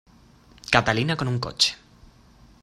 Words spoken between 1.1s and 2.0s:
con un coche.